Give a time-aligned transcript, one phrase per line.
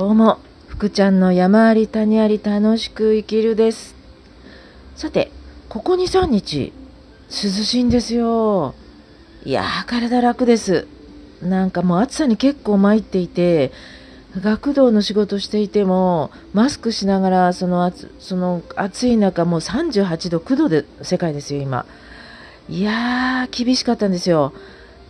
[0.00, 3.94] どうも、福ちゃんの山あり谷あり楽しく生きるです。
[4.96, 5.30] さて、
[5.68, 6.72] ここ2、3日、
[7.28, 8.74] 涼しいんですよ。
[9.44, 10.86] いやー、体楽です。
[11.42, 13.72] なんかもう暑さに結構参っていて、
[14.40, 21.84] 学童の仕事していても、マスクしながら、その暑その暑い中、もう38度、9度で世界ですよ、今。
[22.70, 24.54] いやー、厳しかったんですよ。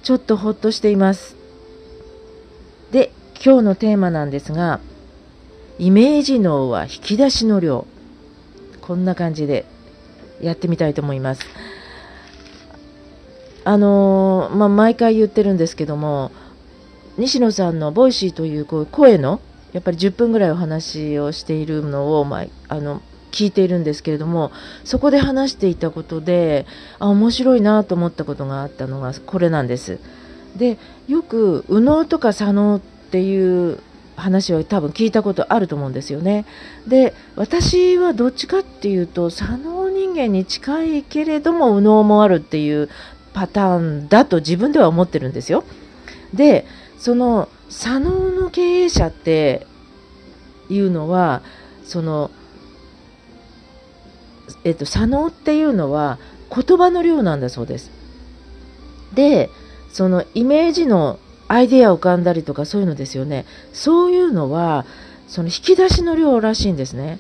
[0.03, 1.40] ちょっとほっとしています。
[3.43, 4.81] 今日のテーマなんですが、
[5.79, 7.87] イメージ脳は引き出しの量。
[8.83, 9.65] こんな感じで
[10.43, 11.47] やってみたいと思います。
[13.65, 16.33] あのーまあ、毎回言ってるんですけども、
[17.17, 19.41] 西野さんのボイシーというこう声の、
[19.73, 24.53] やっぱり10分ぐらいお話をしているのを、まあ、あの、聞いているんですけれども、
[24.85, 26.67] そこで話していたことで、
[26.99, 29.99] あ、面白いなと思ったことがあったのがこれなんです。
[30.57, 30.77] で、
[31.09, 33.81] よく、右脳とか左脳っていう
[34.15, 36.45] 話は多分聞いたことあると思うんですよね。
[36.87, 42.89] で、私はどっちかっていうと、左脳人間に近いけれども、右脳もあるっていう
[43.33, 45.65] パターンだと自分では思ってるんですよ。
[46.33, 46.67] で、
[46.99, 49.67] その左脳の経営者って
[50.69, 51.43] いうのは、
[51.83, 52.31] その、
[54.63, 56.19] えっと、左脳っていうのは
[56.55, 57.91] 言葉の量なんだそうです。
[59.15, 59.51] で、
[59.93, 61.19] そのイメージの
[61.51, 63.45] アイデア浮かんだりとかそういうのですよね。
[63.73, 64.87] そういうのは、
[65.27, 67.19] その引き出しの量らしいんですね。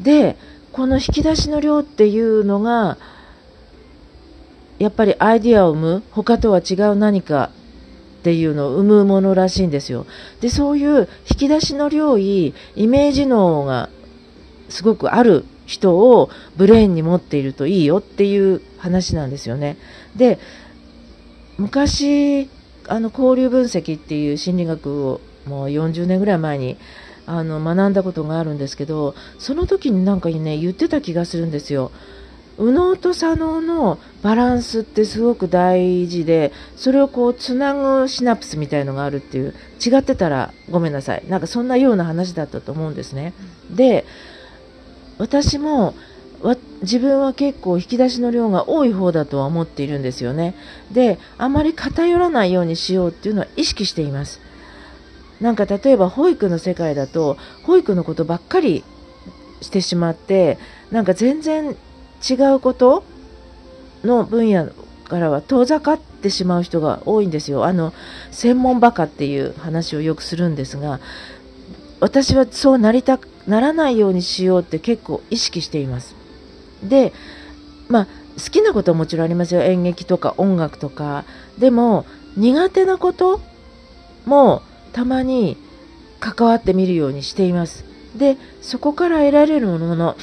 [0.00, 0.36] で、
[0.72, 2.98] この引き出しの量っていうのが、
[4.80, 7.50] やっぱりアイデアを生む、他とは違う何か
[8.20, 10.04] っていうのを生むものらしいんですよ。
[10.40, 13.88] で、そういう引き出しの量い、イメージ脳が
[14.68, 19.76] すごくある人をブレーンに持っているといいよっていう話なんですよね。
[20.16, 20.40] で、
[21.56, 22.50] 昔、
[22.90, 26.76] あの、交流分析っていう心理学をもう40年ぐらい前に
[27.24, 31.92] あの学んだことがあるんですけど、その時になんかね、言ってた気がするんですよ。
[32.58, 41.22] 右脳と左脳のバランスってすごく大事で、それをこうつなぐシナプスみたいのがあるっていう、違ってたらごめんなさい。
[41.28, 43.34] なんかそんなような話だったと思うんですね。
[43.70, 44.04] で、
[45.18, 45.94] 私も
[46.82, 50.54] 自分は結構引き出しの量が多い方だとは思っているんですよね。
[50.90, 54.40] で、あまり偏らないようにしようっていうのは意識しています。
[55.40, 58.84] なんか例えば保育の世界だと、保育のことばっかり
[59.60, 60.58] してしまって、
[60.90, 61.76] なんか全然
[62.28, 63.04] 違うこと
[64.02, 64.70] の分野
[65.04, 67.66] からは遠ざかってしまう人が多いんですよ。
[67.66, 67.92] あの、
[68.30, 71.00] 専門バカっていう話をよくするんですが、
[72.00, 76.19] 私はそうなりたならないようにしようって結構意識しています。
[76.82, 77.12] で、
[77.88, 78.06] まあ、
[78.42, 79.62] 好きなことはもちろんありますよ。
[79.62, 81.24] 演劇とか音楽とか。
[81.58, 83.40] でも、苦手なこと
[84.24, 85.56] もたまに
[86.20, 87.84] 関わってみるようにしています。
[88.16, 90.16] で、そこから得られるもの、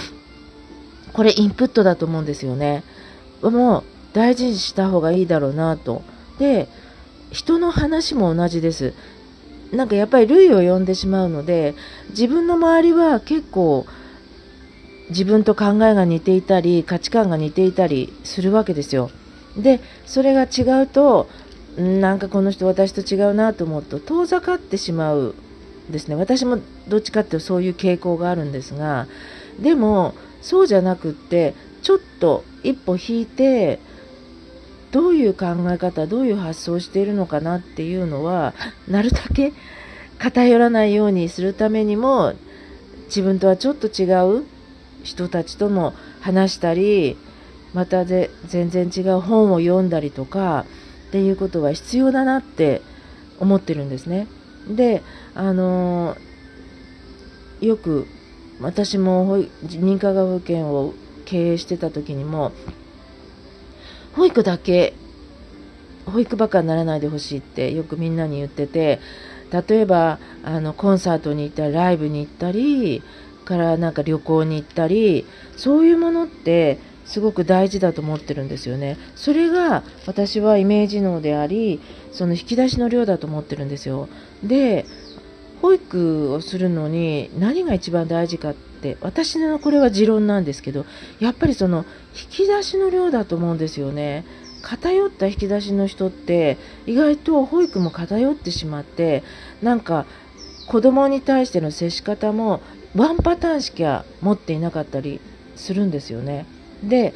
[1.13, 2.83] これインプットだと思うんですよね。
[3.41, 6.01] もう大事にした方がいいだろうなと。
[6.39, 6.67] で、
[7.31, 8.93] 人の話も同じです。
[9.71, 11.75] なんかやっぱり類を呼んでしまうので、
[12.11, 13.85] 自分の周りは結構
[15.09, 19.09] 自分と考えが似ていたり、価値観が似ていたりするわけですよ。
[19.55, 21.29] で、それが違うと、
[21.79, 25.35] んなんかこの人私と違うなと思うと遠ざかってしまう
[25.89, 26.15] ですね。
[26.15, 29.07] 私もどっちかっていうとそういう傾向があるんですが、
[29.59, 33.79] でもそうじゃなくって、ちょっと一歩引いて、
[34.91, 38.53] どういう考え方、どういう発想をしているのかなっていうのは、
[38.87, 39.53] なるだけ
[40.17, 42.33] 偏らないようにするためにも、
[43.07, 44.05] 自分とはちょっと違
[44.37, 44.43] う
[45.03, 47.17] 人たちとも話したり、
[47.73, 50.65] またぜ全然違う本を読んだりとか
[51.09, 52.81] っていうことは必要だなって
[53.39, 54.27] 思ってるんですね。
[54.67, 55.03] で、
[55.35, 56.17] あの
[57.61, 58.07] よく
[58.59, 60.93] 私も認可学保険を
[61.25, 62.51] 経営してた時にも
[64.15, 64.93] 保育だけ
[66.05, 68.99] 保育ばっかにならないでほしいってよくみんなに言ってて
[69.51, 73.03] 例えばあのコンサートに行ったりライブに行ったり
[73.47, 78.97] からなんか旅行に行ったりそういうものってすごく大事だと思ってるんですよね。
[79.15, 81.79] それが私はイメージ脳であり
[82.11, 84.09] その引き出しの量だと思ってるんですよ。
[84.43, 84.85] で
[85.61, 90.85] 保育をするのに何が一番大事かって私のこれは持論なんですけど
[91.19, 94.25] やっぱりその引き出しの量だと思うんですよね。
[94.61, 99.23] 偏った引き出しの人って意外と保育も偏ってしまって
[99.61, 100.05] なんか
[100.67, 102.59] 子供に対しての接し方も
[102.97, 105.21] ワンパターンしか持っていなかったり
[105.55, 106.45] するんですよね。
[106.83, 107.13] で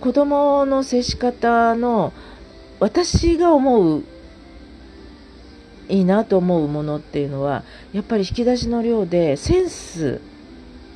[0.00, 2.12] 子供の接し方の
[2.80, 4.02] 私が思う
[5.88, 10.20] いいなと思うものっていうのはやっぱり引き出しの量でセンス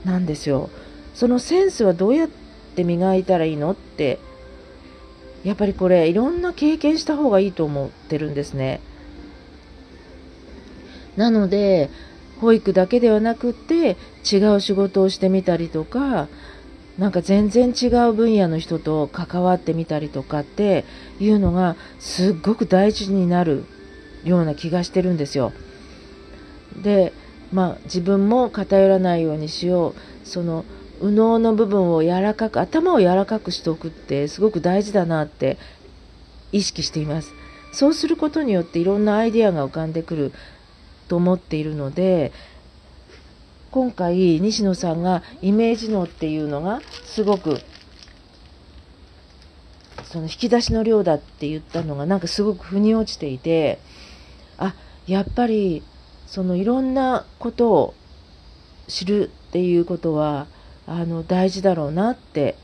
[0.04, 0.70] なんですよ。
[1.14, 2.28] そのセンスはどうやっ
[2.74, 4.18] て磨いたらいいのって
[5.44, 8.80] やっぱりこれいろんな経験した方がいいと思ってるんですね。
[11.16, 11.90] なので
[12.40, 13.96] 保育だけではなくって
[14.30, 16.28] 違う仕事をしてみたりとか
[16.98, 20.84] なんか全然違う分野の人と関わってみたりとかって
[21.20, 23.64] いうのがすっごく大事になる
[24.24, 25.52] ような気がしてるんですよ。
[26.82, 27.12] で
[27.52, 29.94] まあ自分も偏らないようにしよう
[30.26, 30.64] その
[31.00, 35.58] 右脳の部分を柔らかく頭を柔らかくしておくってすごく大事だなって
[36.52, 37.34] 意識しています
[37.72, 40.32] そうすることによっていろんなアイデアが浮かんでくる
[41.08, 42.32] と思っているので
[43.70, 47.58] 今回西野さんがイメージ脳っていうのがすごく
[50.04, 53.78] その引き出しの量だって言ったのがなんかすごく腑に落ちていて
[54.56, 54.74] あ
[55.06, 55.82] やっぱり
[56.26, 57.94] そのいろんなことを
[58.88, 60.46] 知るっていうことは
[60.86, 62.56] あの大事だろうなって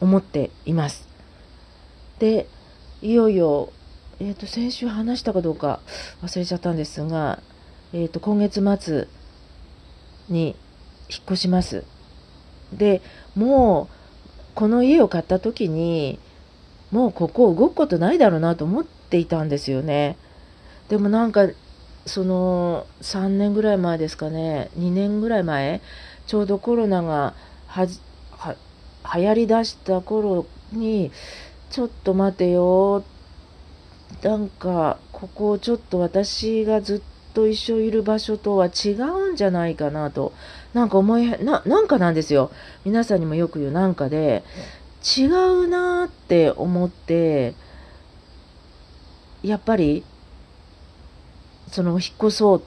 [0.00, 1.08] 思っています。
[2.18, 2.46] で
[3.00, 3.72] いよいよ、
[4.20, 5.80] えーと、先週話したかどうか
[6.22, 7.40] 忘れちゃったんですが、
[7.92, 9.08] えーと、今月末
[10.28, 10.56] に
[11.08, 11.84] 引っ越します。
[12.72, 13.00] で
[13.34, 13.94] もう
[14.54, 16.18] この家を買った時に
[16.90, 20.18] もうここ動くことないだろうなと思っていたんですよね。
[20.88, 21.48] でもなんか
[22.06, 25.82] その3年ぐらい前ですかね2年ぐらい前
[26.26, 27.34] ちょうどコロナが
[27.66, 27.86] は
[28.32, 28.56] は
[29.14, 31.12] 流行りだした頃に
[31.70, 33.04] ちょっと待てよ
[34.22, 37.00] なんかここをちょっと私がずっ
[37.34, 40.32] と一緒いる場所とは違うんじゃないかなと
[40.74, 42.50] なんか思いななんかなんですよ
[42.84, 44.42] 皆さんにもよく言うなんかで
[45.16, 47.54] 違うなって思って
[49.42, 50.04] やっぱり
[51.70, 52.62] その引っ越そうっ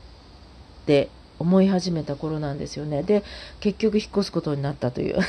[0.85, 1.09] て
[1.41, 3.03] 思い始めた頃なんですよね。
[3.03, 3.23] で、
[3.59, 5.17] 結局引っ越すことになったという。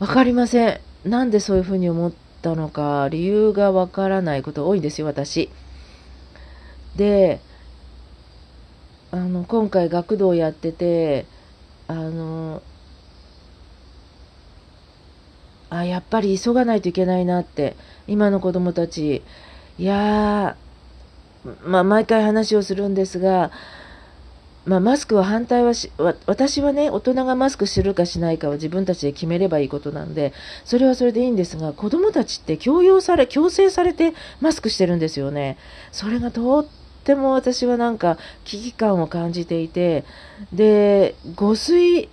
[0.00, 0.80] わかりません。
[1.04, 5.50] なんでそういうふうに思ったのか、理由がわからないこと多いんですよ、私。
[6.96, 7.40] で、
[9.12, 11.26] あの、今回学童やってて、
[11.88, 12.62] あの、
[15.70, 17.76] あ、やっぱり急がないといけないなって、
[18.06, 19.22] 今の子供たち、
[19.78, 20.56] いや、
[21.64, 23.50] まあ、毎回話をするんですが、
[24.66, 25.90] まあ、マスクは反対はし、
[26.26, 30.34] 私はね、大人がマスクするかしないかは自分たちで決めればいいことなんで、
[30.64, 35.56] それはそれでいいんですが、子供たちって強要され、強制されてマスクしてるんですよね。
[35.92, 36.66] それがとっ
[37.04, 40.04] ても私はなんか危機感を感じていて、
[40.52, 42.08] で、誤水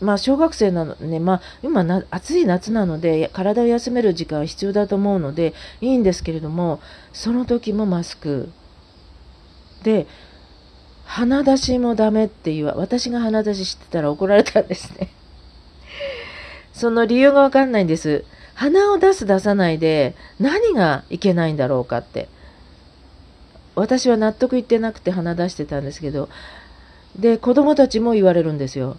[0.00, 6.80] まあ、小学生なのね、まあ、今な、暑い夏なので、体を休める時間は必要だと思うので、いいんですけれども、
[7.12, 8.50] その時もマスク。
[9.82, 10.06] で、
[11.04, 15.08] 鼻出しもダメっていう、私が鼻出ししてたら怒られたんですね。
[16.72, 18.24] その理由がわかんないんです。
[18.54, 22.28] 鼻を出す出さないで、何がいけないんだろうかって。
[23.78, 26.28] 私は納得いってなくて鼻出してたんですけど、
[27.16, 28.96] で、子供たちも言われるんですよ。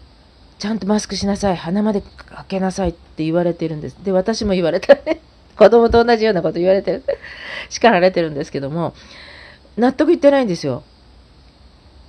[0.58, 3.98] ちゃんとマスクしなさい、鼻まで開けなさいって言われてるんです。
[4.04, 5.22] で、私も言われたね。
[5.56, 7.04] 子供と同じようなこと言われてる。
[7.70, 8.94] 叱られてるんですけども、
[9.78, 10.84] 納得いってないんですよ。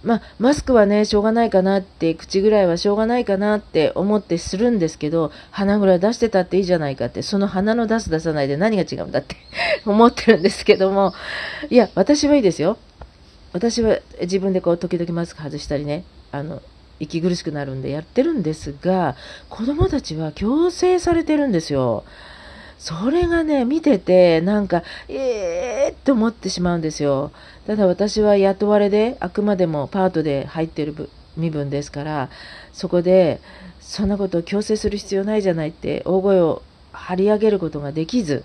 [0.03, 9.37] まあ、マスクはね、しょうがないかなって、口ぐらいはしょうがないかなって思ってするんですけど、鼻ぐらい出してたっていいじゃないかって、その鼻の出す出さないで何が違うんだって
[9.85, 11.13] 思ってるんですけども、
[11.69, 12.79] いや、私はいいですよ。
[13.53, 16.63] 私は自分でこう、時々マスク外したりね、あの、
[16.99, 19.17] 息苦しくなるんでやってるんですが、
[19.49, 22.05] 子供たちは強制されてるんですよ。
[22.81, 27.31] それがね、見てて、なんか、えーって思ってしまうんですよ。
[27.67, 32.31] ただ私は雇われで、あくまでもパートで入ってる身分ですから、
[32.73, 33.43] そこで、
[33.81, 38.45] そんなことを強制する必要ないじゃないって大声を張り上げることができず、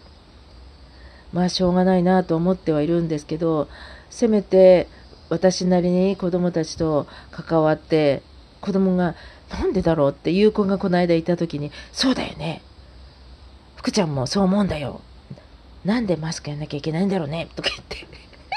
[1.32, 3.70] まあしょうがないなと思ってはいるんですけど、
[4.10, 4.90] せめて
[5.30, 8.22] 私なりに子供たちと関わって
[8.60, 9.16] 子供が、
[9.50, 12.62] なんでだろうっていう子がこの間いた時に、そうだよね。
[13.86, 15.02] 福ちゃんもそう思うんだよ。
[15.84, 17.50] なんでマスクやんなきゃいけないんだろうね。
[17.56, 18.08] とか言って、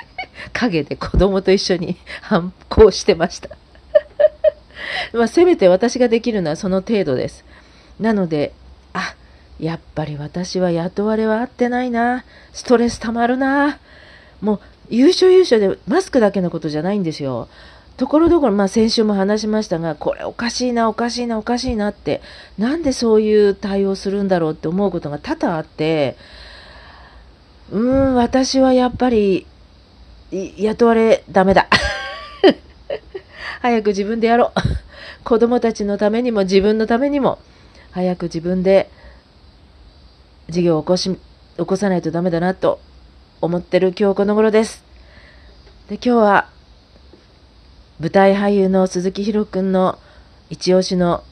[0.55, 3.51] 陰で子供と一緒に反抗してました。
[5.13, 7.45] まあ、せめて私ができるのはその程度です。
[8.01, 8.55] なので、
[8.95, 9.17] あ、
[9.61, 12.25] やっぱり私は雇われは合ってないな。
[12.55, 13.81] ストレス溜まるな。
[14.41, 17.49] もう、優勝優勝でマスクだけのことじゃないんですよ。
[17.99, 22.23] ところどころ、まあ、先週も話しましたが、これおかしいな、おかしいな、おかしいなって、
[22.57, 26.17] なんでそういう対応するんだろうって思うことが多々あって、
[27.73, 29.49] うーん、私はやっぱり
[30.31, 31.67] 雇われダメだ。
[33.61, 35.25] 早く自分でやろう。
[35.25, 37.41] 子供たちのためにも自分のためにも、
[37.91, 38.89] 早く自分で
[40.49, 41.19] 事業を起こし、
[41.57, 42.79] 起こさないとダメだなと
[43.41, 44.85] 思ってる今日この頃です。
[45.89, 46.58] で、今日は
[48.01, 49.99] 舞台俳優の鈴木ひろくんの
[50.51, 51.25] 一押しの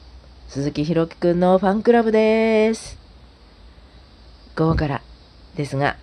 [0.49, 2.97] 鈴木ひろきくんのファンクラブです。
[4.53, 5.01] 午後から
[5.55, 5.95] ですが、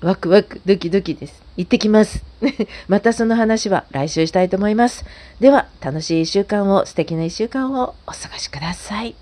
[0.00, 1.42] ワクワクドキドキです。
[1.56, 2.24] 行ってきます。
[2.86, 5.04] またその話は来週したいと思います。
[5.40, 9.16] では、楽しい一週間を、素敵な一週間をお過ごしください。